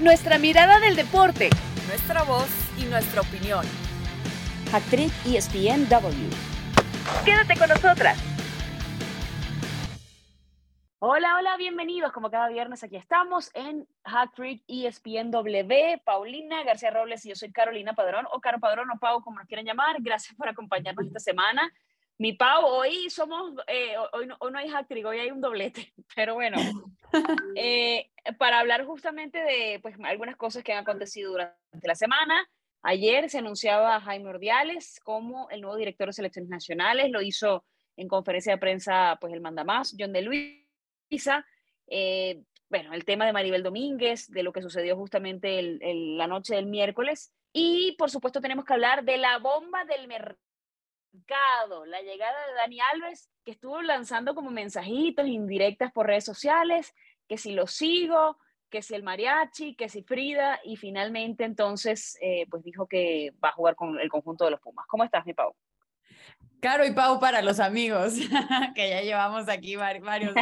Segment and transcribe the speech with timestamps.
[0.00, 1.50] Nuestra mirada del deporte.
[1.86, 3.66] Nuestra voz y nuestra opinión.
[4.72, 6.30] Actriz ESPNW.
[7.22, 8.18] Quédate con nosotras.
[11.00, 12.12] Hola, hola, bienvenidos.
[12.12, 16.02] Como cada viernes aquí estamos en Hack Trick ESPNW.
[16.02, 19.48] Paulina García Robles y yo soy Carolina Padrón, o Caro Padrón o Pau, como nos
[19.48, 19.96] quieran llamar.
[19.98, 21.70] Gracias por acompañarnos esta semana.
[22.20, 25.90] Mi Pau, hoy somos, eh, hoy, no, hoy, no, hay hat hoy hay un doblete,
[26.14, 26.58] pero bueno,
[27.56, 32.46] eh, para hablar justamente de pues, algunas cosas que han acontecido durante la semana.
[32.82, 37.64] Ayer se anunciaba a Jaime Ordiales como el nuevo director de selecciones nacionales, lo hizo
[37.96, 41.46] en conferencia de prensa pues el mandamás, John de Luisa.
[41.86, 46.54] Eh, bueno, el tema de Maribel Domínguez, de lo que sucedió justamente el, la noche
[46.54, 47.32] del miércoles.
[47.50, 50.49] Y por supuesto tenemos que hablar de la bomba del mercado
[51.86, 56.94] la llegada de Dani Alves, que estuvo lanzando como mensajitos indirectas por redes sociales,
[57.28, 58.38] que si lo sigo,
[58.70, 63.50] que si el mariachi, que si Frida, y finalmente entonces eh, pues dijo que va
[63.50, 64.86] a jugar con el conjunto de los Pumas.
[64.88, 65.54] ¿Cómo estás, mi Pau?
[66.60, 68.14] Caro y Pau para los amigos,
[68.74, 70.34] que ya llevamos aquí varios, varios.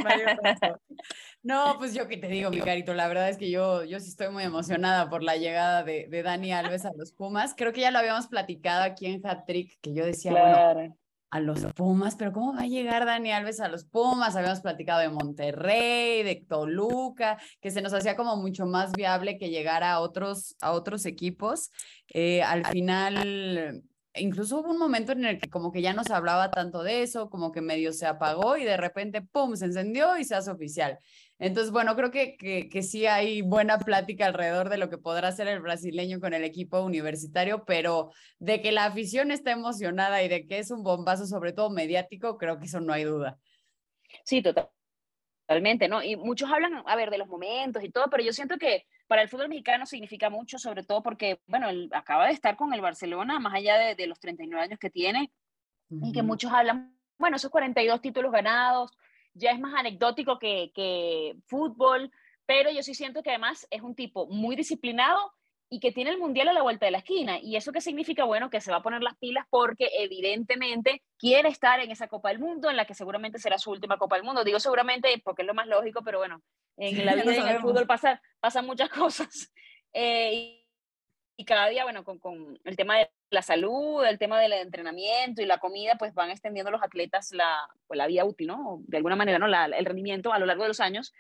[1.42, 4.08] No, pues yo que te digo, mi carito, la verdad es que yo, yo sí
[4.08, 7.54] estoy muy emocionada por la llegada de, de Dani Alves a los Pumas.
[7.56, 10.96] Creo que ya lo habíamos platicado aquí en Hat Trick, que yo decía, bueno,
[11.30, 14.34] a los Pumas, pero ¿cómo va a llegar Dani Alves a los Pumas?
[14.34, 19.50] Habíamos platicado de Monterrey, de Toluca, que se nos hacía como mucho más viable que
[19.50, 21.70] llegara a otros, a otros equipos.
[22.08, 23.84] Eh, al final
[24.20, 27.02] incluso hubo un momento en el que como que ya no se hablaba tanto de
[27.02, 30.50] eso, como que medio se apagó y de repente, ¡pum!, se encendió y se hace
[30.50, 30.98] oficial.
[31.38, 35.46] Entonces, bueno, creo que, que, sí hay buena plática alrededor de lo que podrá hacer
[35.46, 40.46] el brasileño con el equipo universitario, pero de que la afición está emocionada y de
[40.46, 43.38] que es un bombazo, sobre todo mediático, creo que eso no hay duda.
[44.24, 46.02] Sí, totalmente, ¿no?
[46.02, 49.22] Y muchos hablan, a ver, de los momentos y todo, pero yo siento que para
[49.22, 52.80] el fútbol mexicano significa mucho, sobre todo porque, bueno, él acaba de estar con el
[52.80, 55.32] Barcelona, más allá de, de los 39 años que tiene,
[55.90, 58.96] y que muchos hablan, bueno, esos 42 títulos ganados,
[59.32, 62.12] ya es más anecdótico que, que fútbol,
[62.44, 65.18] pero yo sí siento que además es un tipo muy disciplinado
[65.70, 67.38] y que tiene el mundial a la vuelta de la esquina.
[67.40, 68.24] ¿Y eso qué significa?
[68.24, 72.30] Bueno, que se va a poner las pilas porque evidentemente quiere estar en esa Copa
[72.30, 74.44] del Mundo, en la que seguramente será su última Copa del Mundo.
[74.44, 76.42] Digo seguramente porque es lo más lógico, pero bueno,
[76.76, 79.52] en la vida y en el fútbol pasan pasa muchas cosas.
[79.92, 80.66] Eh, y,
[81.36, 85.42] y, cada día, bueno, con, con, el tema de la salud, el tema del entrenamiento
[85.42, 88.80] y la comida, pues van extendiendo los atletas la, pues, la vida útil, ¿no?
[88.86, 89.46] De alguna manera, ¿no?
[89.48, 91.12] La, el rendimiento a lo largo de los años.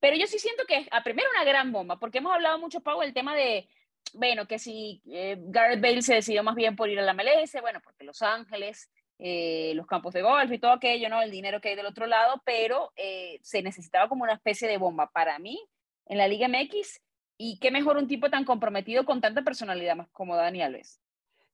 [0.00, 2.80] Pero yo sí siento que es, a primero, una gran bomba, porque hemos hablado mucho,
[2.80, 3.68] Pau, del tema de
[4.14, 7.60] bueno, que si eh, Gareth Bale se decidió más bien por ir a la MLS,
[7.60, 11.20] bueno, porque Los Ángeles, eh, los campos de golf y todo aquello, ¿no?
[11.20, 14.78] El dinero que hay del otro lado, pero eh, se necesitaba como una especie de
[14.78, 15.60] bomba para mí
[16.06, 17.00] en la Liga MX
[17.36, 21.00] y qué mejor un tipo tan comprometido con tanta personalidad como Dani Alves.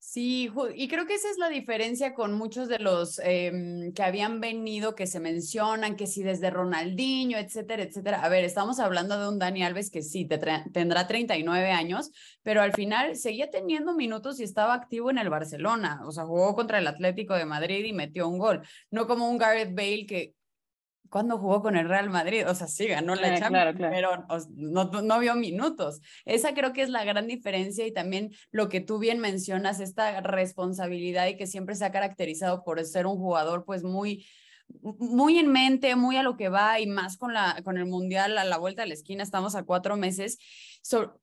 [0.02, 4.40] Sí, y creo que esa es la diferencia con muchos de los eh, que habían
[4.40, 8.22] venido, que se mencionan, que sí desde Ronaldinho, etcétera, etcétera.
[8.22, 10.38] A ver, estamos hablando de un Dani Alves que sí te
[10.72, 12.12] tendrá 39 años,
[12.42, 16.00] pero al final seguía teniendo minutos y estaba activo en el Barcelona.
[16.06, 18.62] O sea, jugó contra el Atlético de Madrid y metió un gol.
[18.90, 20.34] No como un Gareth Bale que
[21.10, 24.26] cuando jugó con el Real Madrid, o sea, sí ganó la ah, Champions, pero
[24.56, 26.00] no, no, vio minutos.
[26.24, 30.20] Esa creo que es la gran diferencia y también lo que tú bien mencionas, esta
[30.20, 34.24] responsabilidad y que siempre se ha caracterizado por ser un jugador pues muy
[34.82, 38.38] muy en mente, muy a lo que va y más con, la, con el Mundial
[38.38, 40.38] a la vuelta de la esquina, estamos a cuatro meses.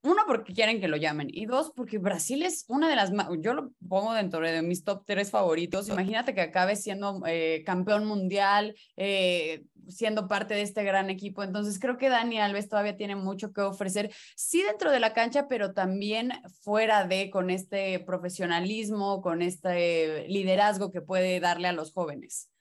[0.03, 3.53] uno, porque quieren que lo llamen y dos, porque Brasil es una de las, yo
[3.53, 5.89] lo pongo dentro de mis top tres favoritos.
[5.89, 11.43] Imagínate que acabe siendo eh, campeón mundial, eh, siendo parte de este gran equipo.
[11.43, 15.47] Entonces creo que Dani Alves todavía tiene mucho que ofrecer, sí dentro de la cancha,
[15.47, 16.31] pero también
[16.61, 22.51] fuera de, con este profesionalismo, con este liderazgo que puede darle a los jóvenes.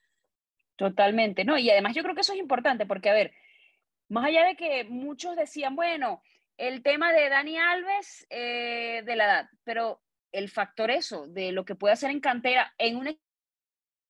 [0.77, 1.57] Totalmente, ¿no?
[1.59, 3.33] Y además yo creo que eso es importante porque, a ver,
[4.09, 6.23] más allá de que muchos decían, bueno,
[6.59, 10.03] el tema de Dani Alves, eh, de la edad, pero
[10.33, 13.19] el factor eso, de lo que puede hacer en cantera, en un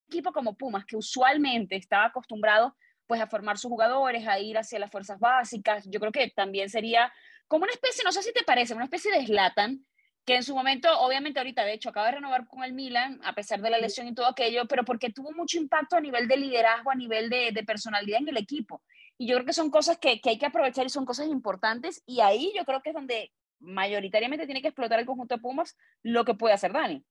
[0.08, 2.76] equipo como Pumas, que usualmente estaba acostumbrado
[3.06, 6.69] pues a formar sus jugadores, a ir hacia las fuerzas básicas, yo creo que también
[6.69, 7.12] sería
[7.49, 9.85] como una especie, no sé si te parece, una especie de Slatan,
[10.25, 13.32] que en su momento, obviamente ahorita, de hecho, acaba de renovar con el Milan, a
[13.32, 16.37] pesar de la lesión y todo aquello, pero porque tuvo mucho impacto a nivel de
[16.37, 18.82] liderazgo, a nivel de, de personalidad en el equipo.
[19.17, 22.02] Y yo creo que son cosas que, que, hay que aprovechar y son cosas importantes.
[22.06, 25.76] Y ahí yo creo que es donde mayoritariamente tiene que explotar el conjunto de Pumas
[26.02, 27.05] lo que puede hacer Dani.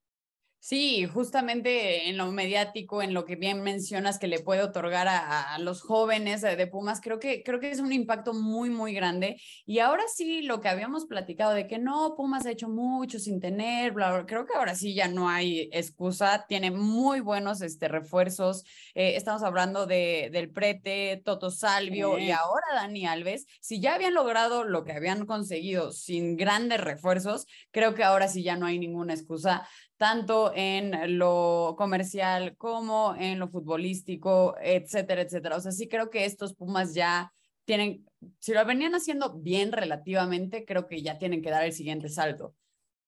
[0.59, 5.59] Sí, justamente en lo mediático, en lo que bien mencionas que le puede otorgar a,
[5.59, 9.39] los jóvenes de Pumas, creo que, creo que es un impacto muy, muy grande.
[9.67, 13.39] Y ahora sí, lo que habíamos platicado de que no, Pumas ha hecho mucho sin
[13.39, 18.63] tener, bla, creo que ahora sí ya no hay excusa, tiene muy buenos este, refuerzos.
[18.95, 23.45] Eh, estamos hablando de, del Prete, Toto Salvio y ahora Dani Alves.
[23.61, 28.41] Si ya habían logrado lo que habían conseguido sin grandes refuerzos, creo que ahora sí
[28.41, 29.67] ya no hay ninguna excusa
[29.97, 35.56] tanto en lo comercial como en lo futbolístico, etcétera, etcétera.
[35.56, 37.31] O sea, sí creo que estos Pumas ya
[37.65, 38.06] tienen,
[38.39, 42.53] si lo venían haciendo bien relativamente, creo que ya tienen que dar el siguiente salto.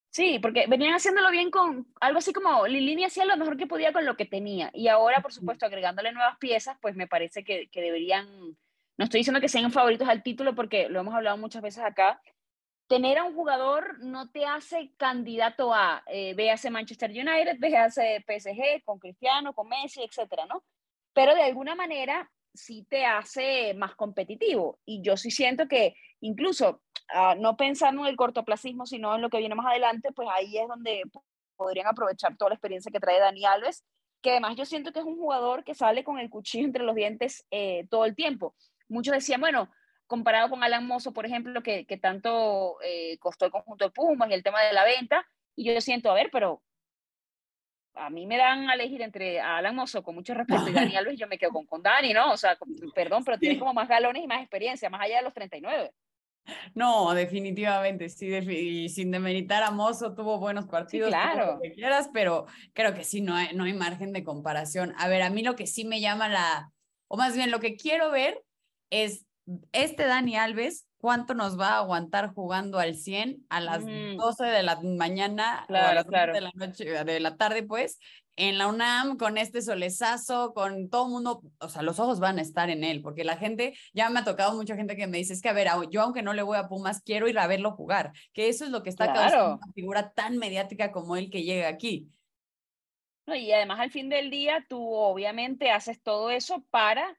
[0.10, 3.94] Sí, porque venían haciéndolo bien con algo así como Lilini hacía lo mejor que podía
[3.94, 4.72] con lo que tenía.
[4.74, 8.28] Y ahora, por supuesto, agregándole nuevas piezas, pues me parece que, que deberían,
[8.98, 12.20] no estoy diciendo que sean favoritos al título porque lo hemos hablado muchas veces acá,
[12.88, 18.84] tener a un jugador no te hace candidato a, eh, véase Manchester United, véase PSG
[18.84, 20.64] con Cristiano, con Messi, etcétera, ¿no?
[21.14, 24.80] Pero de alguna manera sí te hace más competitivo.
[24.86, 26.82] Y yo sí siento que incluso,
[27.14, 30.58] ah, no pensando en el cortoplacismo, sino en lo que viene más adelante, pues ahí
[30.58, 31.04] es donde
[31.56, 33.84] podrían aprovechar toda la experiencia que trae Dani Alves,
[34.22, 36.96] que además yo siento que es un jugador que sale con el cuchillo entre los
[36.96, 38.56] dientes eh, todo el tiempo.
[38.90, 39.70] Muchos decían, bueno,
[40.08, 44.30] comparado con Alan Mozo, por ejemplo, que, que tanto eh, costó el conjunto de Pumas
[44.30, 45.26] y el tema de la venta,
[45.56, 46.62] y yo siento, a ver, pero
[47.94, 51.20] a mí me dan a elegir entre Alan Mozo, con mucho respeto, y Dani Alves,
[51.20, 52.32] yo me quedo con, con Dani, ¿no?
[52.32, 52.58] O sea,
[52.94, 55.92] perdón, pero tiene como más galones y más experiencia, más allá de los 39.
[56.74, 61.56] No, definitivamente, sí, y sin demeritar a Mozo, tuvo buenos partidos, claro.
[61.56, 64.94] lo que quieras, pero creo que sí, no hay, no hay margen de comparación.
[64.98, 66.72] A ver, a mí lo que sí me llama la,
[67.08, 68.42] o más bien lo que quiero ver
[68.90, 69.26] es
[69.72, 74.64] este Dani Alves, ¿cuánto nos va a aguantar jugando al 100 a las 12 de
[74.64, 76.34] la mañana claro, a las claro.
[76.34, 78.00] de la noche, de la tarde, pues,
[78.36, 82.38] en la UNAM con este solezazo, con todo el mundo, o sea, los ojos van
[82.38, 85.18] a estar en él, porque la gente, ya me ha tocado mucha gente que me
[85.18, 87.48] dice, es que a ver, yo aunque no le voy a Pumas, quiero ir a
[87.48, 89.32] verlo jugar, que eso es lo que está claro.
[89.32, 92.10] causando una figura tan mediática como él que llega aquí.
[93.26, 97.18] No, y además al fin del día, tú obviamente haces todo eso para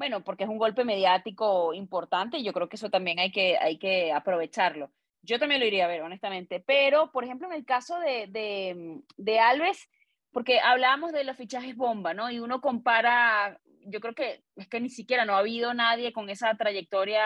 [0.00, 3.58] bueno, porque es un golpe mediático importante y yo creo que eso también hay que,
[3.58, 4.90] hay que aprovecharlo.
[5.20, 6.58] Yo también lo iría a ver, honestamente.
[6.66, 9.90] Pero, por ejemplo, en el caso de, de, de Alves,
[10.32, 12.30] porque hablábamos de los fichajes bomba, ¿no?
[12.30, 16.30] Y uno compara, yo creo que es que ni siquiera no ha habido nadie con
[16.30, 17.22] esa trayectoria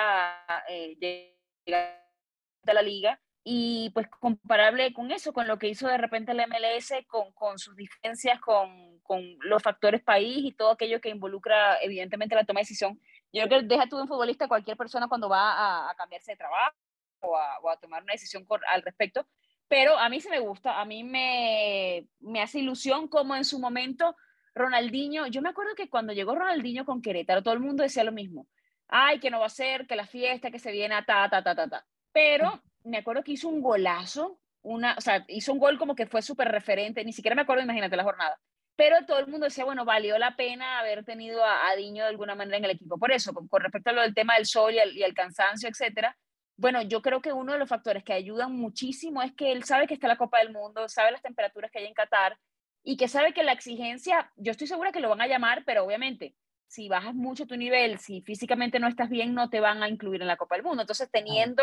[0.69, 6.33] eh, de, la liga y pues comparable con eso, con lo que hizo de repente
[6.33, 11.11] el MLS, con, con sus diferencias, con, con, los factores país y todo aquello que
[11.11, 13.01] involucra evidentemente la toma de decisión.
[13.33, 16.37] Yo creo que deja tú un futbolista cualquier persona cuando va a, a cambiarse de
[16.37, 16.77] trabajo
[17.21, 19.27] o a, o a, tomar una decisión con, al respecto,
[19.69, 23.59] pero a mí sí me gusta, a mí me, me hace ilusión como en su
[23.59, 24.17] momento
[24.55, 28.13] Ronaldinho, yo me acuerdo que cuando llegó Ronaldinho con Querétaro, todo el mundo decía lo
[28.13, 28.47] mismo,
[28.89, 31.43] ay, que no va a ser, que la fiesta, que se viene a ta, ta,
[31.43, 35.59] ta, ta, ta, pero me acuerdo que hizo un golazo, una, o sea, hizo un
[35.59, 38.39] gol como que fue súper referente, ni siquiera me acuerdo, imagínate la jornada.
[38.77, 42.11] Pero todo el mundo decía, bueno, valió la pena haber tenido a, a Diño de
[42.11, 42.99] alguna manera en el equipo.
[42.99, 45.15] Por eso, con, con respecto a lo del tema del sol y el, y el
[45.15, 46.17] cansancio, etcétera,
[46.57, 49.87] bueno, yo creo que uno de los factores que ayudan muchísimo es que él sabe
[49.87, 52.39] que está la Copa del Mundo, sabe las temperaturas que hay en Qatar
[52.85, 55.85] y que sabe que la exigencia, yo estoy segura que lo van a llamar, pero
[55.85, 56.35] obviamente
[56.75, 60.21] si bajas mucho tu nivel, si físicamente no estás bien, no te van a incluir
[60.23, 60.83] en la Copa del Mundo.
[60.83, 61.63] Entonces, teniendo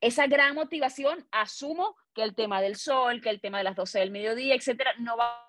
[0.00, 3.98] esa gran motivación, asumo que el tema del sol, que el tema de las 12
[3.98, 5.45] del mediodía, etcétera, no va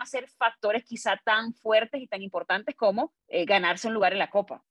[0.00, 4.18] a ser factores quizá tan fuertes y tan importantes como eh, ganarse un lugar en
[4.18, 4.64] la Copa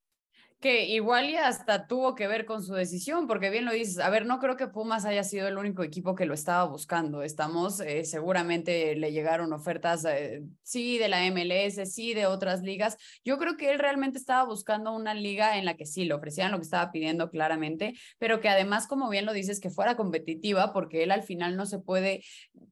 [0.60, 4.10] que igual ya hasta tuvo que ver con su decisión, porque bien lo dices, a
[4.10, 7.22] ver, no creo que Pumas haya sido el único equipo que lo estaba buscando.
[7.22, 12.98] Estamos, eh, seguramente le llegaron ofertas, eh, sí, de la MLS, sí, de otras ligas.
[13.24, 16.52] Yo creo que él realmente estaba buscando una liga en la que sí le ofrecían
[16.52, 20.74] lo que estaba pidiendo claramente, pero que además, como bien lo dices, que fuera competitiva,
[20.74, 22.22] porque él al final no se puede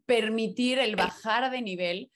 [0.05, 2.11] permitir el bajar de nivel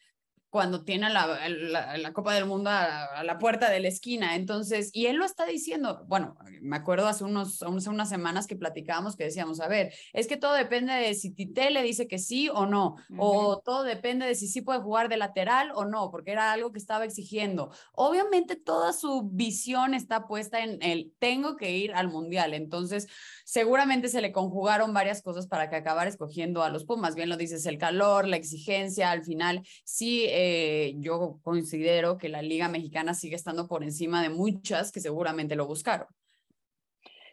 [0.53, 4.37] cuando tiene la, la, la, Copa del Mundo a, a, la puerta de la esquina.
[4.37, 8.55] Entonces, y él lo está diciendo, bueno, me acuerdo hace, unos, hace unas semanas que
[8.55, 12.19] platicábamos que decíamos, a ver, es que todo depende de si Tite le dice que
[12.19, 13.17] sí o no, uh -huh.
[13.17, 16.71] o todo depende de si sí puede jugar de lateral o no, porque era algo
[16.71, 17.73] que estaba exigiendo.
[17.95, 23.09] Obviamente toda su visión está puesta en el tengo que ir al Mundial, entonces
[23.53, 27.37] seguramente se le conjugaron varias cosas para que acabara escogiendo a los Pumas, bien lo
[27.37, 30.25] dices, el calor, la exigencia, al final sí.
[30.31, 35.55] Eh, yo considero que la Liga Mexicana sigue estando por encima de muchas que seguramente
[35.55, 36.07] lo buscaron.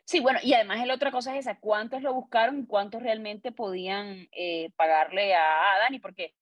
[0.04, 3.54] Sí, bueno, y además la otra cosa es esa, ¿cuántos lo buscaron y cuántos realmente
[3.54, 6.00] podían eh, pagarle a, Dani?
[6.00, 6.36] Porque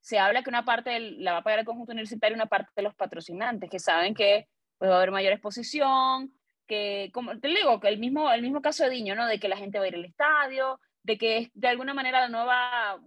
[0.00, 2.82] se habla que una parte la va a pagar el conjunto universitario una parte de
[2.82, 6.32] los patrocinantes, que saben que pues, va a haber mayor exposición,
[6.70, 9.26] que, como te digo, que el mismo, el mismo caso de Diño, ¿no?
[9.26, 12.28] De que la gente va a ir al estadio, de que de alguna manera la
[12.28, 13.00] nueva,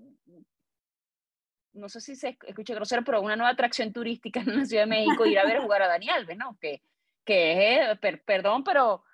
[1.72, 4.88] no sé si se escucha grosero, pero una nueva atracción turística en la Ciudad de
[4.88, 6.58] México, ir a ver jugar a Dani Alves, ¿no?
[6.60, 6.82] Que,
[7.24, 9.06] que es, perdón, pero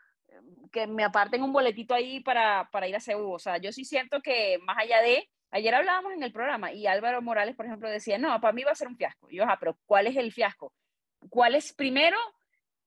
[0.72, 3.32] que me aparten un boletito ahí para, para ir a Ceú.
[3.34, 6.88] O sea, yo sí siento que más allá de, ayer hablábamos en el programa y
[6.88, 9.30] Álvaro Morales, por ejemplo, decía, no, para mí va a ser un fiasco.
[9.30, 10.74] Y yo, ah, pero ¿cuál es el fiasco?
[11.30, 12.18] ¿Cuál es primero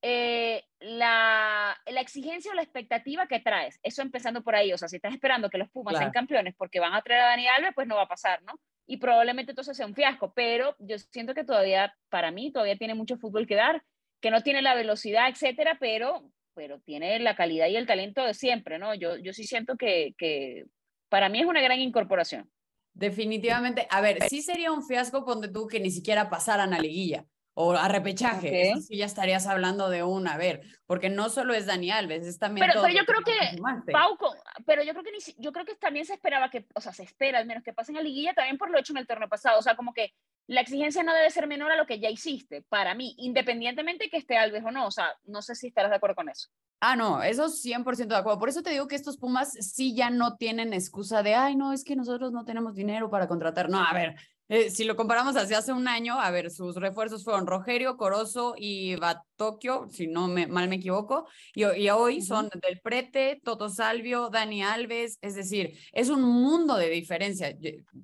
[0.03, 3.79] eh, la, la, exigencia o la expectativa que traes?
[3.83, 4.73] Eso empezando por ahí.
[4.73, 7.27] O sea, si estás esperando que los Pumas sean campeones porque van a traer a
[7.27, 8.55] Dani Alves, pues no va a pasar, ¿no?
[8.87, 12.95] Y probablemente entonces sea un fiasco, pero yo siento que todavía, para mí, todavía tiene
[12.95, 13.83] mucho fútbol que dar,
[14.21, 18.35] que no tiene la velocidad, etcétera, pero pero tiene la calidad y el talento de
[18.35, 18.95] siempre, ¿no?
[18.95, 20.67] Yo, yo sí siento que, que
[21.09, 22.51] para mí es una gran incorporación.
[22.93, 23.87] Definitivamente.
[23.89, 27.73] A ver, sí sería un fiasco ponte tú que ni siquiera pasaran a liguilla o
[27.73, 28.71] a repechaje.
[28.71, 32.27] Eso sí ya estarías hablando de un, a ver, porque no solo es Dani Alves,
[32.27, 32.67] es también.
[32.67, 36.07] Pero, pero yo creo que, Pauco, pero yo creo que ni, yo creo que también
[36.07, 38.71] se esperaba que, o sea, se espera al menos que pasen a liguilla también por
[38.71, 39.59] lo hecho en el torneo pasado.
[39.59, 40.15] O sea, como que
[40.47, 44.17] la exigencia no debe ser menor a lo que ya hiciste, para mí, independientemente que
[44.17, 44.87] esté Alves o no.
[44.87, 46.49] O sea, no sé si estarás de acuerdo con eso.
[46.85, 48.41] Ah, no, eso 100% de acuerdo.
[48.41, 51.73] Por eso te digo que estos Pumas sí ya no tienen excusa de, ay, no,
[51.73, 53.69] es que nosotros no tenemos dinero para contratar.
[53.71, 54.17] No, a ver,
[54.53, 58.55] eh, si lo comparamos hace hace un año, a ver, sus refuerzos fueron Rogerio, Corozo
[58.59, 63.71] y Batokio, si no me, mal me equivoco, y, y hoy son Del Prete, Toto
[63.71, 67.57] Salvio, Dani Alves, es decir, es un mundo de diferencia.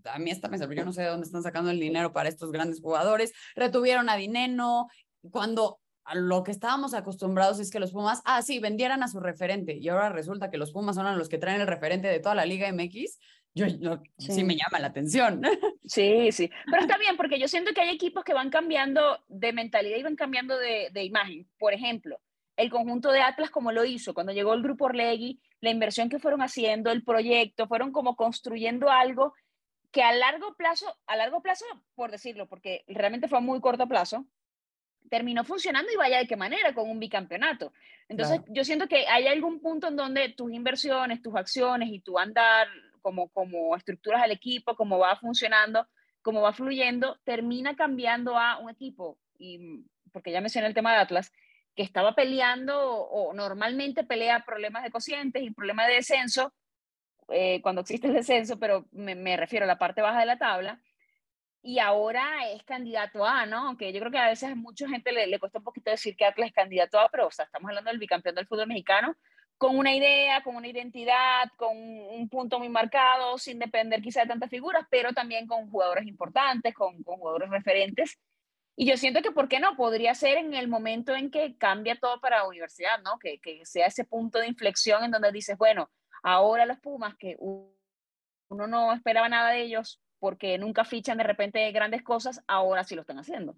[0.04, 2.50] a mí esta me yo no sé de dónde están sacando el dinero para estos
[2.50, 3.34] grandes jugadores.
[3.54, 4.88] Retuvieron a Dineno,
[5.30, 5.80] cuando
[6.14, 9.88] lo que estábamos acostumbrados es que los Pumas, ah, sí, vendieran a su referente y
[9.88, 12.72] ahora resulta que los Pumas son los que traen el referente de toda la Liga
[12.72, 13.18] MX
[13.66, 14.44] yo, sí.
[14.44, 15.42] me llama la atención.
[15.84, 19.54] Sí, sí, pero está bien porque yo siento que hay equipos que van cambiando de
[19.54, 21.48] mentalidad y van cambiando de, de imagen.
[21.58, 22.20] Por ejemplo,
[22.58, 26.18] el conjunto de Atlas como lo hizo cuando llegó el grupo Orlegui, la inversión que
[26.18, 29.32] fueron haciendo, el proyecto, fueron como construyendo algo
[29.90, 33.88] que a largo plazo, a largo plazo, por decirlo, porque realmente fue a muy corto
[33.88, 34.26] plazo,
[35.08, 37.72] terminó funcionando y vaya de qué manera, con un bicampeonato.
[38.08, 42.18] Entonces, yo siento que hay algún punto en donde tus inversiones, tus acciones y tu
[42.18, 42.68] andar
[43.08, 45.88] como, como estructuras al equipo, cómo va funcionando,
[46.20, 50.98] cómo va fluyendo, termina cambiando a un equipo, y, porque ya mencioné el tema de
[50.98, 51.32] Atlas,
[51.74, 56.52] que estaba peleando o, normalmente pelea problemas de cocientes y problemas de descenso,
[57.30, 60.36] eh, cuando existe el descenso, pero me, me, refiero a la parte baja de la
[60.36, 60.82] tabla,
[61.62, 63.68] y ahora es candidato a, ¿no?
[63.68, 66.14] Aunque yo creo que a veces a mucha gente le, le cuesta un poquito decir
[66.14, 69.16] que Atlas es candidato a, pero o sea, estamos hablando del bicampeón del fútbol mexicano,
[69.58, 74.28] con una idea, con una identidad, con un punto muy marcado, sin depender quizá de
[74.28, 78.18] tantas figuras, pero también con jugadores importantes, con, jugadores referentes.
[78.76, 79.76] Y yo siento que, ¿por qué no?
[79.76, 83.18] Podría ser en el momento en que cambia todo para la universidad, ¿no?
[83.18, 85.90] Que, que sea ese punto de inflexión en donde dices, bueno,
[86.22, 91.70] ahora los Pumas, que uno no esperaba nada de ellos porque nunca fichan de repente
[91.72, 93.56] grandes cosas, ahora sí lo están haciendo.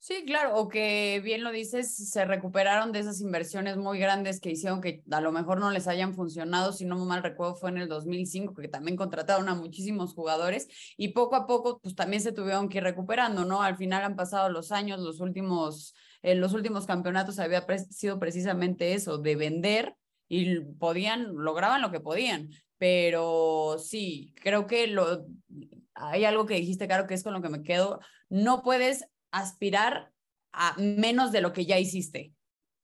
[0.00, 4.50] Sí, claro, o que bien lo dices, se recuperaron de esas inversiones muy grandes que
[4.50, 7.78] hicieron que a lo mejor no les hayan funcionado, si no mal recuerdo fue en
[7.78, 12.32] el 2005, que también contrataron a muchísimos jugadores y poco a poco pues también se
[12.32, 13.60] tuvieron que ir recuperando, ¿no?
[13.60, 18.94] Al final han pasado los años, los últimos, eh, los últimos campeonatos había sido precisamente
[18.94, 19.96] eso, de vender
[20.28, 25.26] y podían, lograban lo que podían, pero sí, creo que lo,
[25.94, 30.12] hay algo que dijiste, claro, que es con lo que me quedo, no puedes aspirar
[30.52, 32.32] a menos de lo que ya hiciste.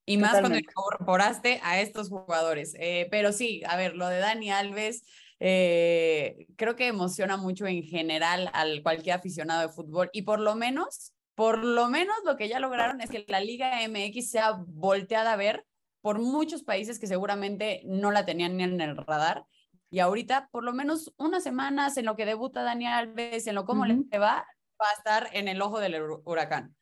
[0.05, 2.75] Y más cuando incorporaste a estos jugadores.
[2.79, 5.03] Eh, pero sí, a ver, lo de Dani Alves,
[5.39, 10.09] eh, creo que emociona mucho en general al cualquier aficionado de fútbol.
[10.13, 13.79] Y por lo menos, por lo menos lo que ya lograron es que la Liga
[13.87, 15.65] MX sea volteada a ver
[16.01, 19.45] por muchos países que seguramente no la tenían ni en el radar.
[19.89, 23.65] Y ahorita, por lo menos unas semanas en lo que debuta Dani Alves, en lo
[23.65, 24.45] cómo le va,
[24.81, 26.75] va a estar en el ojo del huracán.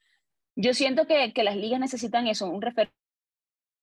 [0.55, 2.93] Yo siento que, que las ligas necesitan eso, un referente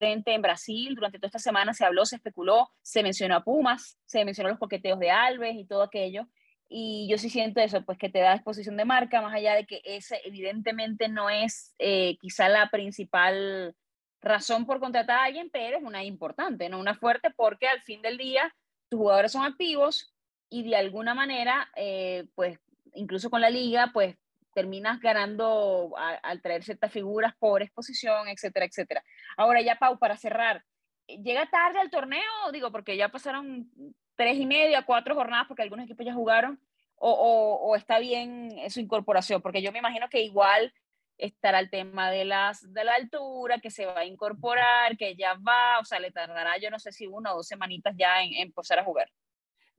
[0.00, 0.94] en Brasil.
[0.94, 4.58] Durante toda esta semana se habló, se especuló, se mencionó a Pumas, se mencionó los
[4.58, 6.26] coqueteos de Alves y todo aquello.
[6.68, 9.66] Y yo sí siento eso, pues que te da exposición de marca, más allá de
[9.66, 13.74] que ese evidentemente no es eh, quizá la principal
[14.20, 16.78] razón por contratar a alguien, pero es una importante, ¿no?
[16.78, 18.54] Una fuerte porque al fin del día
[18.88, 20.14] tus jugadores son activos
[20.48, 22.58] y de alguna manera, eh, pues
[22.94, 24.16] incluso con la liga, pues
[24.54, 29.04] terminas ganando al traer ciertas figuras por exposición, etcétera, etcétera.
[29.36, 30.64] Ahora ya, Pau, para cerrar,
[31.06, 33.70] llega tarde al torneo, digo, porque ya pasaron
[34.16, 36.60] tres y media, cuatro jornadas, porque algunos equipos ya jugaron,
[36.96, 40.72] o, está bien su incorporación, porque yo me imagino que igual
[41.16, 45.34] estará el tema de, las, de la altura, que se va a incorporar, que ya
[45.34, 48.34] va, o sea, le tardará, yo no sé si una o dos semanitas ya en,
[48.34, 49.10] en empezar a jugar.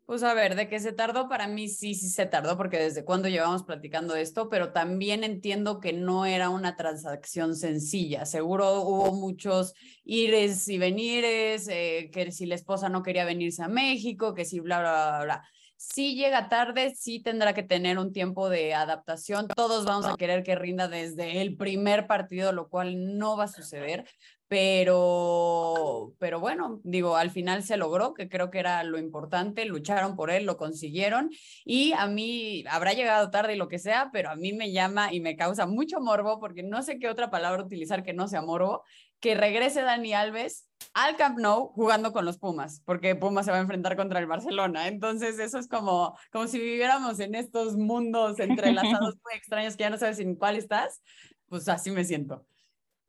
[0.05, 3.05] Pues a ver, de que se tardó, para mí sí, sí se tardó, porque desde
[3.05, 8.25] cuando llevamos platicando esto, pero también entiendo que no era una transacción sencilla.
[8.25, 13.69] Seguro hubo muchos ires y venires, eh, que si la esposa no quería venirse a
[13.69, 15.43] México, que si bla, bla, bla, bla.
[15.83, 19.47] Si llega tarde, sí tendrá que tener un tiempo de adaptación.
[19.47, 23.47] Todos vamos a querer que rinda desde el primer partido, lo cual no va a
[23.47, 24.05] suceder,
[24.47, 30.15] pero, pero bueno, digo, al final se logró, que creo que era lo importante, lucharon
[30.15, 31.31] por él, lo consiguieron
[31.65, 35.11] y a mí habrá llegado tarde y lo que sea, pero a mí me llama
[35.11, 38.41] y me causa mucho morbo porque no sé qué otra palabra utilizar que no sea
[38.43, 38.83] morbo,
[39.21, 43.57] que regrese Dani Alves al Camp Nou jugando con los Pumas, porque Pumas se va
[43.57, 44.87] a enfrentar contra el Barcelona.
[44.87, 49.89] Entonces, eso es como, como si viviéramos en estos mundos entrelazados muy extraños que ya
[49.89, 51.01] no sabes en cuál estás,
[51.47, 52.45] pues así me siento.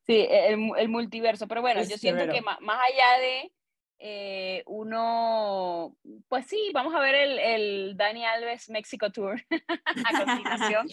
[0.07, 3.53] Sí, el, el multiverso, pero bueno, yo siento que más, más, allá de
[4.01, 5.97] eh, uno,
[6.29, 9.41] pues sí, vamos a ver el, el Dani Alves Mexico Tour
[10.07, 10.89] a continuación,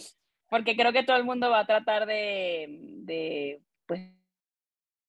[0.47, 4.11] porque creo que todo el mundo va a tratar de, de, pues,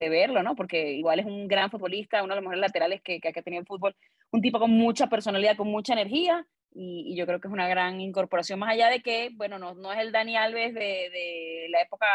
[0.01, 0.57] de verlo, ¿no?
[0.57, 3.61] Porque igual es un gran futbolista, uno de los mejores laterales que, que ha tenido
[3.61, 3.95] el fútbol,
[4.31, 8.01] un tipo con mucha personalidad, con mucha energía, y, yo creo que es una gran
[8.01, 11.83] incorporación, más allá de que, bueno, no, no es el Dani Alves de, de, la
[11.83, 12.07] época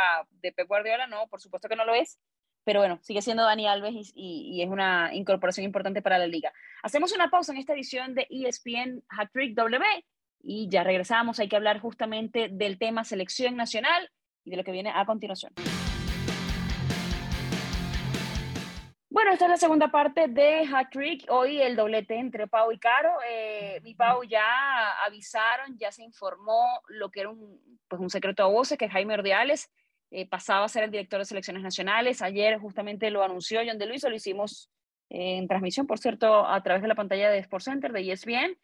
[0.42, 2.20] de Pep Guardiola, no, por supuesto que no lo es,
[2.64, 6.52] pero bueno, sigue siendo Dani Alves y, y, es una incorporación importante para la liga.
[6.82, 9.86] Hacemos una pausa en esta edición de ESPN Hat Trick W
[10.42, 14.10] y ya regresamos, hay que hablar justamente del tema selección nacional
[14.44, 15.54] y de lo que viene a continuación.
[19.26, 21.26] Bueno, esta es la segunda parte de Hat Trick.
[21.30, 23.10] Hoy el doblete entre Pau y Caro.
[23.28, 28.44] Eh, mi Pau ya avisaron, ya se informó lo que era un, pues un secreto
[28.44, 29.72] a voces, que Jaime Ordiales
[30.12, 32.22] eh, pasaba a ser el director de selecciones nacionales.
[32.22, 34.70] Ayer justamente lo anunció John de Luis, lo hicimos
[35.10, 38.56] eh, en transmisión, por cierto, a través de la pantalla de Sports Center, de ESPN.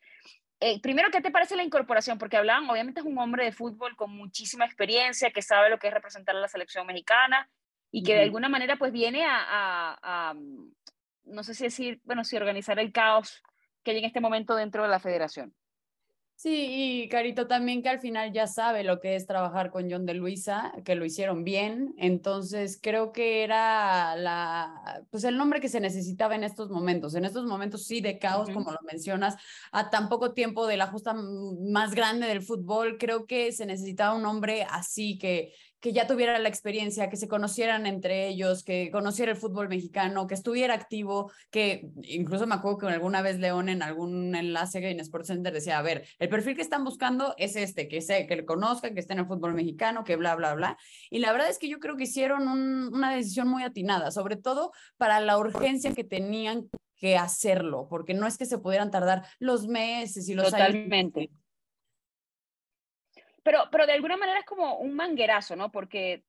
[0.83, 2.19] primero, ¿qué te parece la incorporación?
[2.19, 5.87] Porque hablaban, obviamente es un hombre de fútbol con muchísima experiencia, que sabe lo que
[5.87, 7.49] es representar a la selección mexicana,
[7.91, 10.71] y que de alguna manera pues viene a, mm,
[11.25, 13.43] no sé si decir, bueno, si organizar el caos
[13.83, 15.53] que hay en este momento dentro de la federación.
[16.35, 20.07] Sí, y Carito también que al final ya sabe lo que es trabajar con John
[20.07, 25.69] de Luisa, que lo hicieron bien, entonces creo que era la, pues el nombre que
[25.69, 29.35] se necesitaba en estos momentos, en estos momentos sí de caos, como lo mencionas,
[29.71, 34.15] a tan poco tiempo de la justa más grande del fútbol, creo que se necesitaba
[34.15, 38.91] un hombre así que, que ya tuviera la experiencia, que se conocieran entre ellos, que
[38.91, 43.67] conociera el fútbol mexicano, que estuviera activo, que incluso me acuerdo que alguna vez León
[43.67, 47.55] en algún enlace en Sports Center decía, a ver, el perfil que están buscando es
[47.55, 50.53] este, que, sé, que le conozcan, que esté en el fútbol mexicano, que bla, bla,
[50.53, 50.77] bla.
[51.09, 54.71] Y la verdad es que yo creo que hicieron una decisión muy atinada, sobre todo
[54.97, 59.67] para la urgencia que tenían que hacerlo, porque no es que se pudieran tardar los
[59.67, 61.31] meses y los Totalmente
[63.43, 65.71] pero, pero de alguna manera es como un manguerazo, ¿no?
[65.71, 66.23] Porque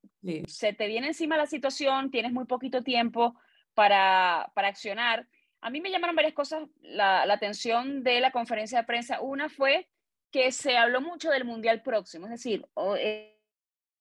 [0.47, 3.35] se te viene encima la situación, tienes muy poquito tiempo
[3.73, 5.27] para, para accionar.
[5.61, 9.21] A mí me llamaron varias cosas la, la, atención de la conferencia de prensa.
[9.21, 9.87] Una fue
[10.31, 12.65] que se habló mucho del Mundial próximo, es decir,
[12.97, 13.39] eh,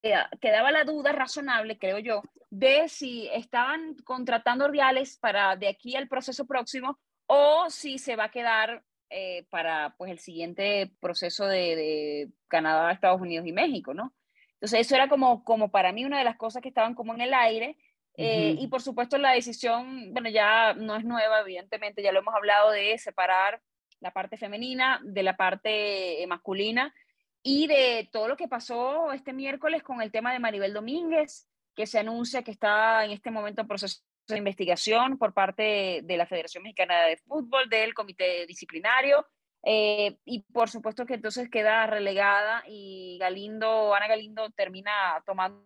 [0.03, 5.95] eh, quedaba la duda razonable, creo yo, de si estaban contratando ordiales para de aquí
[5.95, 8.83] al proceso próximo o si se va a quedar
[9.15, 14.15] eh, para pues, el siguiente proceso de, Canadá, Estados Unidos y México, ¿no?
[14.55, 17.21] Entonces eso era como, como para mí una de las cosas que estaban como en
[17.21, 17.77] el aire.
[18.17, 22.35] Eh, y por supuesto la decisión, bueno, ya no es nueva, evidentemente, ya lo hemos
[22.35, 23.61] hablado de separar
[24.01, 26.95] la parte femenina de la parte eh, masculina
[27.43, 31.87] y de todo lo que pasó este miércoles con el tema de Maribel Domínguez, que
[31.87, 36.27] se anuncia que está en este momento en proceso de investigación por parte de la
[36.27, 39.27] Federación Mexicana de Fútbol, del Comité Disciplinario,
[39.65, 45.65] eh, y por supuesto que entonces queda relegada y Galindo, Ana Galindo termina tomando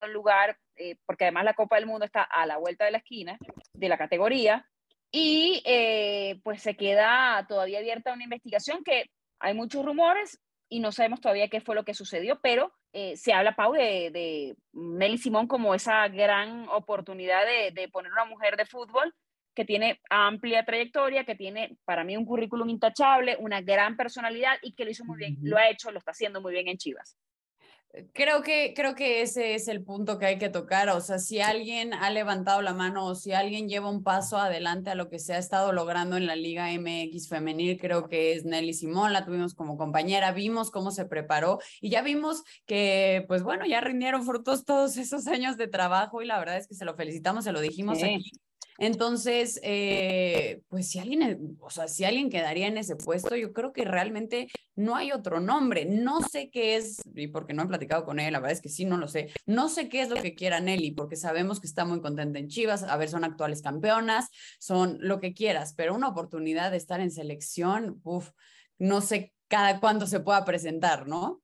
[0.00, 2.98] el lugar, eh, porque además la Copa del Mundo está a la vuelta de la
[2.98, 3.38] esquina
[3.72, 4.66] de la categoría,
[5.10, 10.92] y eh, pues se queda todavía abierta una investigación que hay muchos rumores y no
[10.92, 15.18] sabemos todavía qué fue lo que sucedió, pero eh, se habla, Pau, de, de, Nelly
[15.18, 19.14] Simón como esa gran oportunidad de, de, poner una mujer de fútbol
[19.54, 24.74] que tiene amplia trayectoria, que tiene para mí un currículum intachable, una gran personalidad y
[24.74, 27.16] que lo hizo muy bien, lo ha hecho, lo está haciendo muy bien en Chivas.
[28.12, 30.90] Creo que, creo que ese es el punto que hay que tocar.
[30.90, 34.90] O sea, si alguien ha levantado la mano o si alguien lleva un paso adelante
[34.90, 38.44] a lo que se ha estado logrando en la Liga MX femenil, creo que es
[38.44, 39.14] Nelly Simón.
[39.14, 43.80] La tuvimos como compañera, vimos cómo se preparó y ya vimos que, pues bueno, ya
[43.80, 47.44] rindieron frutos todos esos años de trabajo y la verdad es que se lo felicitamos,
[47.44, 48.30] se lo dijimos aquí
[48.78, 53.72] entonces, eh, pues si alguien, o sea, si alguien quedaría en ese puesto, yo creo
[53.72, 55.86] que realmente no hay otro nombre.
[55.86, 58.68] No sé qué es, y porque no he platicado con él, la verdad es que
[58.68, 59.30] sí, no lo sé.
[59.46, 62.48] No sé qué es lo que quiera Nelly, porque sabemos que está muy contenta en
[62.48, 62.82] Chivas.
[62.82, 67.10] A ver, son actuales campeonas, son lo que quieras, pero una oportunidad de estar en
[67.10, 68.30] selección, uff,
[68.78, 71.42] no sé cada cuándo se pueda presentar, ¿no?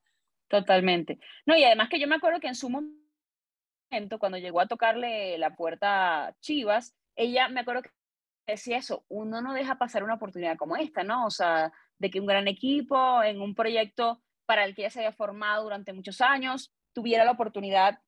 [0.49, 1.19] Totalmente.
[1.47, 5.39] No, y además que yo me acuerdo que en su momento, cuando llegó a tocarle
[5.39, 7.91] la puerta a Chivas, ella me acuerdo que
[8.47, 11.27] decía eso, uno no deja pasar una oportunidad como esta, ¿no?
[11.27, 15.01] O sea, de que un gran equipo en un proyecto para el que ella se
[15.01, 18.01] había formado durante muchos años tuviera la oportunidad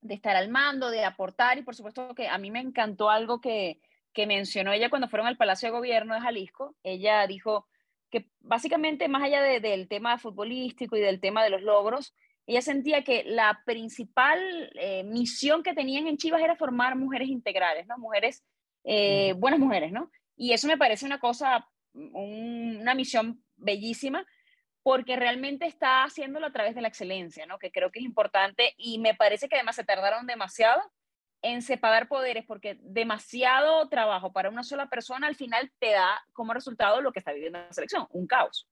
[0.00, 3.40] de estar al mando, de aportar y por supuesto que a mí me encantó algo
[3.40, 3.80] que,
[4.12, 6.76] que mencionó ella cuando fueron al Palacio de Gobierno de Jalisco.
[6.82, 7.66] Ella dijo
[8.10, 12.14] que básicamente más allá del tema futbolístico y del tema de los logros,
[12.48, 17.86] ella sentía que la principal eh, misión que tenían en Chivas era formar mujeres integrales,
[17.86, 17.98] ¿no?
[17.98, 18.42] Mujeres,
[18.84, 20.10] eh, buenas mujeres, ¿no?
[20.34, 24.26] Y eso me parece una cosa, una misión bellísima,
[24.82, 27.58] porque realmente está haciéndolo a través de la excelencia, ¿no?
[27.58, 30.80] Que creo que es importante y me parece que además se tardaron demasiado
[31.42, 36.54] en separar poderes, porque demasiado trabajo para una sola persona al final te da como
[36.54, 38.66] resultado lo que está viviendo la selección, un caos.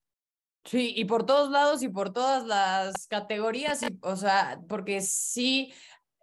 [0.66, 5.72] Sí, y por todos lados y por todas las categorías, y, o sea, porque sí,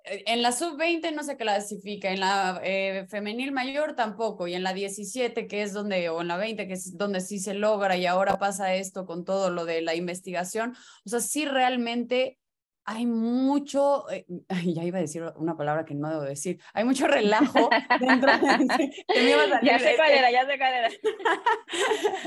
[0.04, 4.64] eh, en la sub-20 no se clasifica, en la eh, femenil mayor tampoco, y en
[4.64, 7.96] la 17, que es donde, o en la 20, que es donde sí se logra,
[7.96, 10.76] y ahora pasa esto con todo lo de la investigación,
[11.06, 12.38] o sea, sí realmente
[12.86, 14.26] hay mucho, eh,
[14.66, 17.70] ya iba a decir una palabra que no debo decir, hay mucho relajo
[18.00, 20.90] dentro de, Ya sé cuál era, ya sé cuál era.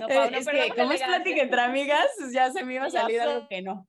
[0.00, 3.48] No, es que como es plática entre amigas, ya se me iba a salir algo
[3.48, 3.86] que no.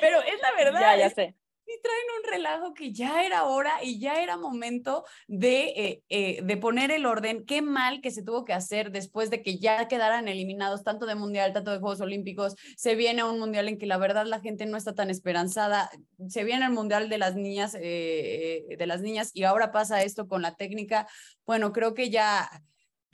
[0.00, 0.80] Pero es la verdad.
[0.80, 1.36] Ya, ya sé
[1.82, 6.56] traen un relajo que ya era hora y ya era momento de, eh, eh, de
[6.56, 7.44] poner el orden.
[7.44, 11.14] Qué mal que se tuvo que hacer después de que ya quedaran eliminados tanto de
[11.14, 12.56] Mundial, tanto de Juegos Olímpicos.
[12.76, 15.90] Se viene un Mundial en que la verdad la gente no está tan esperanzada.
[16.28, 20.28] Se viene el Mundial de las niñas, eh, de las niñas y ahora pasa esto
[20.28, 21.08] con la técnica.
[21.46, 22.50] Bueno, creo que ya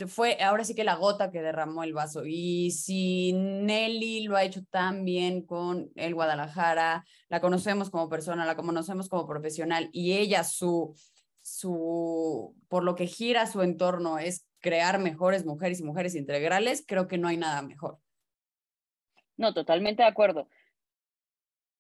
[0.07, 2.25] fue ahora sí que la gota que derramó el vaso.
[2.27, 8.45] Y si Nelly lo ha hecho tan bien con el Guadalajara, la conocemos como persona,
[8.45, 10.95] la conocemos como profesional y ella su
[11.41, 17.07] su por lo que gira su entorno es crear mejores mujeres y mujeres integrales, creo
[17.07, 17.99] que no hay nada mejor.
[19.37, 20.49] No, totalmente de acuerdo.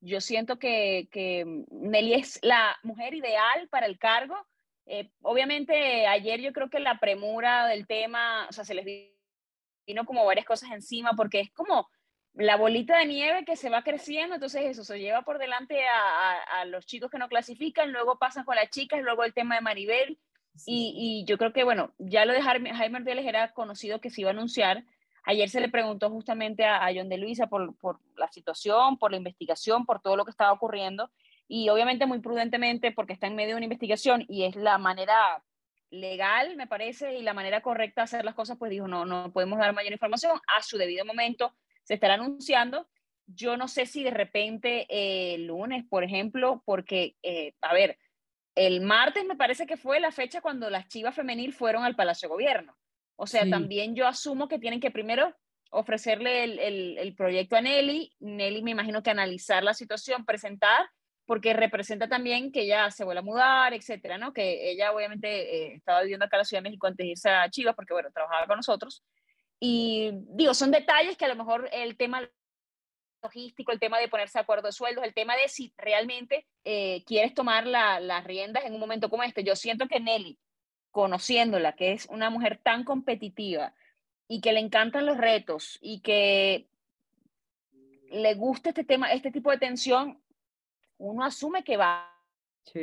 [0.00, 4.36] Yo siento que, que Nelly es la mujer ideal para el cargo
[4.86, 8.84] eh, obviamente ayer yo creo que la premura del tema, o sea, se les
[9.86, 11.88] vino como varias cosas encima porque es como
[12.34, 16.64] la bolita de nieve que se va creciendo, entonces eso se lleva por delante a,
[16.66, 20.18] los chicos que no clasifican, luego pasan con las chicas, luego el tema de Maribel,
[20.66, 24.30] y, yo creo que, bueno, ya lo de Jaime, Jaime era conocido que se iba
[24.30, 24.84] a anunciar,
[25.24, 29.10] ayer se le preguntó justamente a, a John de Luisa por, por la situación, por
[29.10, 31.10] la investigación, por todo lo que estaba ocurriendo,
[31.48, 35.42] y obviamente muy prudentemente porque está en medio de una investigación y es la manera
[35.90, 39.32] legal, me parece, y la manera correcta de hacer las cosas, pues dijo, no, no
[39.32, 41.54] podemos dar mayor información, a su debido momento
[41.84, 42.88] se estará anunciando.
[43.26, 47.98] Yo no sé si de repente eh, el lunes, por ejemplo, porque, eh, a ver,
[48.54, 52.28] el martes me parece que fue la fecha cuando las chivas femenil fueron al Palacio
[52.28, 52.76] de Gobierno.
[53.16, 55.34] O sea, también yo asumo que tienen que primero
[55.70, 60.86] ofrecerle el, el, el, proyecto a Nelly, Nelly me imagino que analizar la situación, presentar
[61.26, 64.32] porque representa también que ella se vuelve a mudar, etcétera, ¿no?
[64.32, 67.28] Que ella obviamente eh, estaba viviendo acá en la Ciudad de México antes de irse
[67.28, 69.02] a Chivas, porque bueno, trabajaba con nosotros.
[69.58, 72.28] Y digo, son detalles que a lo mejor el tema
[73.22, 77.02] logístico, el tema de ponerse de acuerdo de sueldos, el tema de si realmente eh,
[77.06, 79.42] quieres tomar las riendas en un momento como este.
[79.42, 80.38] Yo siento que Nelly,
[80.92, 83.74] conociéndola, que es una mujer tan competitiva
[84.28, 86.68] y que le encantan los retos y que
[88.10, 90.22] le gusta este tema, este tipo de tensión,
[90.98, 92.12] uno asume que va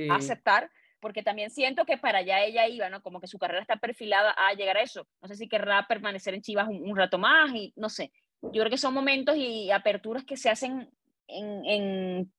[0.10, 3.02] a aceptar, porque también siento que para allá ella iba, ¿no?
[3.02, 5.06] Como que su carrera está perfilada a llegar a eso.
[5.21, 8.12] No sé si querrá permanecer en Chivas un, rato más y no sé.
[8.41, 10.89] Yo creo que son momentos y aperturas que se hacen
[11.28, 12.34] en, en,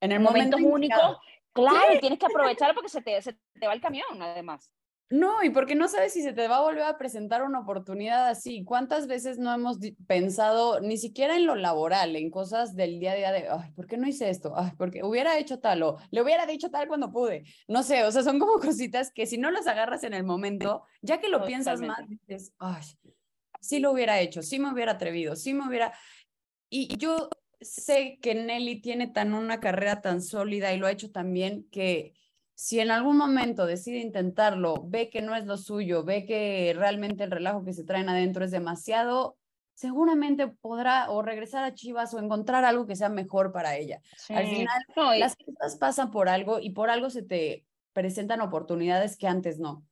[0.00, 1.20] en el momento único.
[1.52, 4.70] Claro, tienes que aprovechar porque se te, se te va el camión, además.
[5.12, 8.30] No, y porque no sabes si se te va a volver a presentar una oportunidad
[8.30, 8.64] así.
[8.64, 13.16] ¿Cuántas veces no hemos pensado ni siquiera en lo laboral, en cosas del día a
[13.16, 14.54] día de, ay, ¿por qué no hice esto?
[14.56, 17.44] Ay, porque hubiera hecho tal o le hubiera dicho tal cuando pude.
[17.68, 20.86] No sé, o sea, son como cositas que si no las agarras en el momento,
[21.02, 22.82] ya que lo piensas más, dices, ay,
[23.60, 25.92] sí lo hubiera hecho, sí me hubiera atrevido, sí me hubiera...
[26.70, 27.28] Y yo
[27.60, 32.14] sé que Nelly tiene tan una carrera tan sólida y lo ha hecho también que
[32.54, 37.24] si en algún momento decide intentarlo, ve que no es lo suyo, ve que realmente
[37.24, 39.36] el relajo que se traen adentro es demasiado,
[39.74, 44.00] seguramente podrá o regresar a Chivas o encontrar algo que sea mejor para ella.
[44.28, 49.26] Al final, las cosas pasan por algo y por algo se te presentan oportunidades que
[49.26, 49.84] antes no.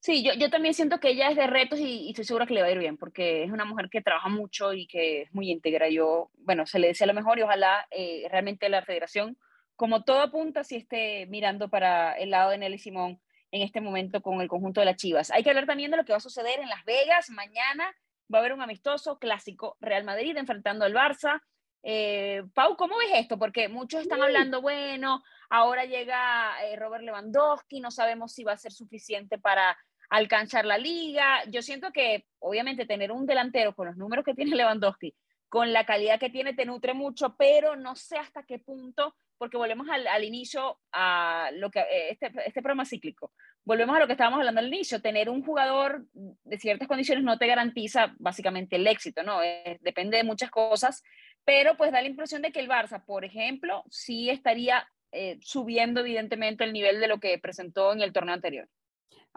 [0.00, 2.60] Sí, yo, yo también siento que ella es de retos y, estoy segura que le
[2.60, 5.50] va a ir bien, porque es una mujer que trabaja mucho y que es muy
[5.50, 5.88] íntegra.
[5.88, 9.36] Yo, bueno, se le desea lo mejor y ojalá eh, realmente la federación
[9.76, 14.22] como todo apunta, si esté mirando para el lado de Nelly Simón en este momento
[14.22, 15.30] con el conjunto de las Chivas.
[15.30, 17.30] Hay que hablar también de lo que va a suceder en Las Vegas.
[17.30, 17.94] Mañana
[18.32, 21.40] va a haber un amistoso clásico Real Madrid enfrentando al Barça.
[21.82, 23.38] Eh, Pau, ¿cómo ves esto?
[23.38, 28.58] Porque muchos están hablando, bueno, ahora llega eh, Robert Lewandowski, no sabemos si va a
[28.58, 29.78] ser suficiente para
[30.10, 31.44] alcanzar la liga.
[31.48, 35.14] Yo siento que, obviamente, tener un delantero con los números que tiene Lewandowski,
[35.48, 39.56] con la calidad que tiene, te nutre mucho, pero no sé hasta qué punto porque
[39.56, 43.32] volvemos al, inicio, a lo que eh, este, este programa cíclico.
[43.64, 45.02] Volvemos a lo que estábamos hablando al inicio.
[45.02, 49.40] Tener un jugador de ciertas condiciones no te garantiza básicamente el éxito, ¿no?
[49.80, 51.02] depende de muchas cosas,
[51.44, 56.00] pero pues da la impresión de que el Barça, por ejemplo, sí estaría eh, subiendo
[56.00, 58.68] evidentemente el nivel de lo que presentó en el torneo anterior.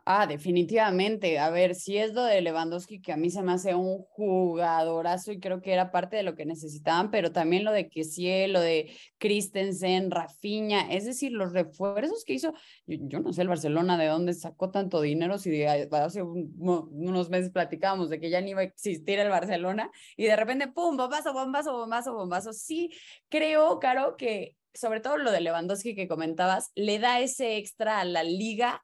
[0.05, 1.39] Ah, definitivamente.
[1.39, 5.31] A ver, si es lo de Lewandowski, que a mí se me hace un jugadorazo
[5.31, 8.59] y creo que era parte de lo que necesitaban, pero también lo de Kessiel, lo
[8.59, 12.53] de Christensen, Rafinha, es decir, los refuerzos que hizo,
[12.87, 18.09] yo, no sé el Barcelona de dónde sacó tanto dinero, si hace unos meses platicábamos
[18.09, 21.73] de que ya ni iba a existir el Barcelona y de repente, ¡pum!, bombazo, bombazo,
[21.73, 22.53] bombazo, bombazo.
[22.53, 22.91] Sí,
[23.29, 28.05] creo, Caro, que sobre todo lo de Lewandowski que comentabas, le da ese extra a
[28.05, 28.83] la liga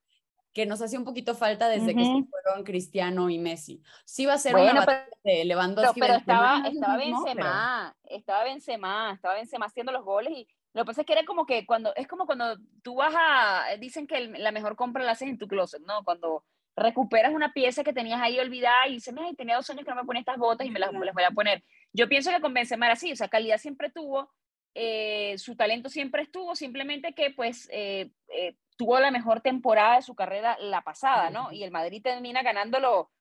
[0.56, 3.84] que nos hacía un poquito falta desde que se fueron Cristiano y Messi.
[4.06, 6.00] Sí va a ser una batalla de Lewandowski.
[6.00, 11.02] Pero, estaba, estaba Benzema, estaba Benzema, estaba Benzema haciendo los goles y lo que pasa
[11.02, 14.54] es que era como que cuando, es como cuando tú vas a, dicen que la
[14.54, 16.06] mejor compra la haces en tu closet, ¿no?
[16.06, 16.46] Cuando
[16.78, 19.98] recuperas una pieza que tenías ahí olvidada y dices, ay, tenía dos años que no
[19.98, 21.66] me ponía estas botas y me las, las voy a poner.
[21.92, 24.32] Yo pienso que con Benzema era así, o sea, calidad siempre tuvo,
[24.74, 30.02] eh, su talento siempre estuvo, simplemente que pues eh, eh, tuvo la mejor temporada de
[30.02, 31.52] su carrera la pasada, ¿no?
[31.52, 33.12] Y el Madrid termina ganándolo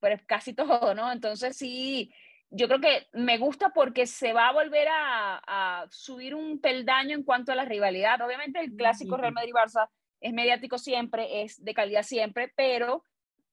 [0.00, 1.12] pues, casi todo, ¿no?
[1.12, 2.12] Entonces sí,
[2.50, 7.22] yo creo que me gusta porque se va a volver a, subir un peldaño en
[7.22, 8.20] cuanto a la rivalidad.
[8.22, 9.88] Obviamente el clásico Real Madrid-Barça
[10.20, 13.04] es mediático siempre, es de calidad siempre, pero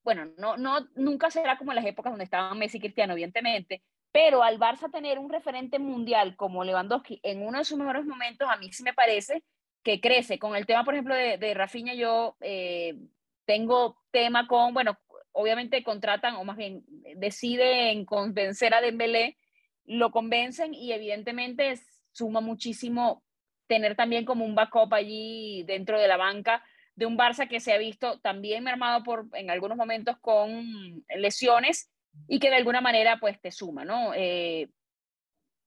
[0.03, 3.84] bueno, no, no, nunca será como en las épocas donde estaban Messi y Cristiano, evidentemente,
[4.12, 8.47] pero al Barça tener un referente mundial como Lewandowski en uno de sus mejores momentos,
[8.49, 9.43] a mí sí me parece
[10.02, 10.39] crece.
[10.39, 12.95] Con el tema, por ejemplo, de, de Rafinha, yo eh,
[13.45, 14.97] tengo tema con, bueno,
[15.32, 16.84] obviamente contratan, o más bien
[17.15, 19.38] deciden convencer a Dembélé,
[19.86, 21.80] lo convencen y evidentemente
[22.12, 23.23] suma muchísimo
[23.67, 26.63] tener también como un backup allí dentro de la banca
[26.97, 31.91] de un Barça que se ha visto también mermado por, en algunos momentos con lesiones
[32.28, 34.15] y que de alguna manera pues te suma, ¿no?
[34.15, 34.67] Eh,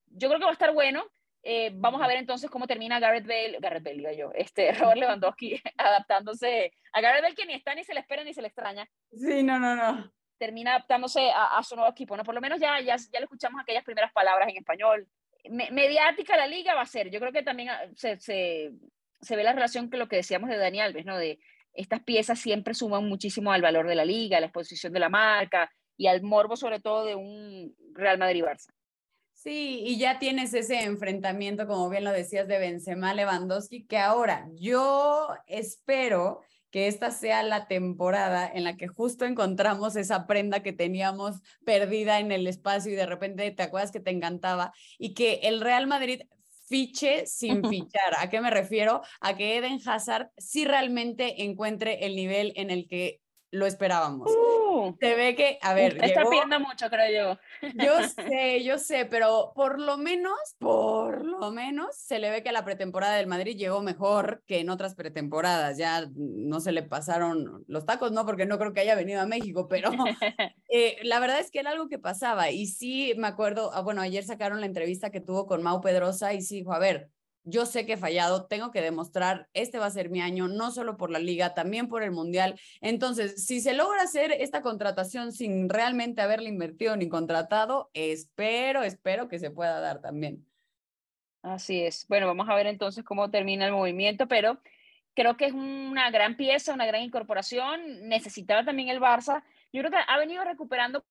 [0.07, 1.05] yo creo que va a estar bueno.
[1.43, 4.99] Eh, vamos a ver entonces cómo termina Garrett Bale, Garrett Bale, digo yo, este, Robert
[4.99, 8.47] Lewandowski adaptándose a Garrett Bale que ni está, ni se le espera, ni se le
[8.47, 8.87] extraña.
[9.11, 10.11] Sí, no, no, no.
[10.37, 12.23] Termina adaptándose a, su nuevo equipo, ¿no?
[12.23, 15.07] Por lo menos ya, ya, ya le escuchamos aquellas primeras palabras en español.
[15.49, 18.71] mediática la liga va a ser, yo creo que también ah, se, se,
[19.21, 21.15] se ve la relación con lo que decíamos de Dani Alves, ¿no?
[21.15, 21.39] De
[21.73, 25.09] estas piezas siempre suman muchísimo al valor de la liga, a la exposición de la
[25.09, 28.71] marca y al morbo sobre todo de un Real Madrid-Barça.
[29.43, 34.47] Sí, y ya tienes ese enfrentamiento, como bien lo decías, de Benzema Lewandowski, que ahora
[34.53, 40.73] yo espero que esta sea la temporada en la que justo encontramos esa prenda que
[40.73, 45.39] teníamos perdida en el espacio y de repente te acuerdas que te encantaba y que
[45.41, 46.21] el Real Madrid
[46.67, 48.13] fiche sin fichar.
[48.19, 49.01] ¿A qué me refiero?
[49.21, 54.31] A que Eden Hazard sí realmente encuentre el nivel en el que lo esperábamos.
[54.31, 54.95] Uh.
[54.99, 57.71] se ve que, a ver, está pidiendo mucho, creo yo.
[57.75, 62.51] Yo sé, yo sé, pero por lo menos, por lo menos, se le ve que
[62.51, 65.77] la pretemporada del Madrid llegó mejor que en otras pretemporadas.
[65.77, 69.25] Ya no se le pasaron los tacos, no, porque no creo que haya venido a
[69.25, 69.91] México, pero
[70.69, 72.49] eh, la verdad es que era algo que pasaba.
[72.49, 76.33] Y sí, me acuerdo, ah, bueno, ayer sacaron la entrevista que tuvo con Mau Pedrosa
[76.33, 77.09] y sí dijo, a ver,
[77.43, 80.71] yo sé que he fallado, tengo que demostrar, este va a ser mi año, no
[80.71, 82.59] solo por la liga, también por el mundial.
[82.81, 89.27] Entonces, si se logra hacer esta contratación sin realmente haberle invertido ni contratado, espero, espero
[89.27, 90.45] que se pueda dar también.
[91.41, 92.05] Así es.
[92.07, 94.59] Bueno, vamos a ver entonces cómo termina el movimiento, pero
[95.15, 98.07] creo que es una gran pieza, una gran incorporación.
[98.07, 99.43] Necesitaba también el Barça.
[99.73, 101.03] Yo creo que ha venido recuperando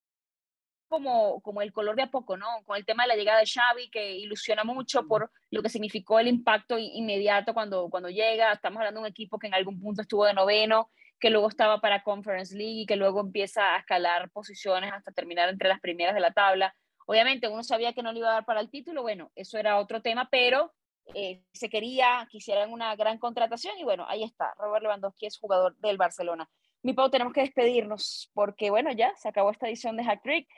[0.91, 2.47] como, como el color de a poco, ¿no?
[2.67, 6.19] Con el tema de la llegada de Xavi, que ilusiona mucho por lo que significó
[6.19, 8.53] el impacto inmediato cuando, cuando llega.
[8.53, 11.81] Estamos hablando de un equipo que en algún punto estuvo de noveno, que luego estaba
[11.81, 16.15] para Conference League y que luego empieza a escalar posiciones hasta terminar entre las primeras
[16.15, 16.75] de la tabla.
[17.07, 19.79] Obviamente uno sabía que no le iba a dar para el título, bueno, eso era
[19.79, 20.73] otro tema, pero
[21.15, 25.39] eh, se quería que hicieran una gran contratación y bueno, ahí está, Robert Lewandowski es
[25.39, 26.49] jugador del Barcelona.
[26.83, 30.49] Mi Pau, tenemos que despedirnos porque bueno, ya se acabó esta edición de Hack Trick.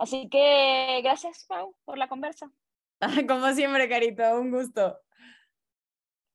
[0.00, 2.50] Así que gracias, Pau, por la conversa.
[3.28, 4.98] Como siempre, Carito, un gusto.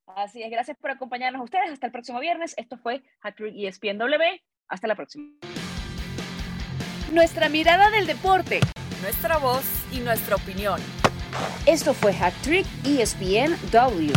[0.05, 1.71] Así es, gracias por acompañarnos ustedes.
[1.71, 2.53] Hasta el próximo viernes.
[2.57, 3.99] Esto fue Hacktrick ESPN
[4.67, 5.31] Hasta la próxima.
[7.11, 8.59] Nuestra mirada del deporte.
[9.01, 10.79] Nuestra voz y nuestra opinión.
[11.65, 14.13] Esto fue Hacktrick ESPN W.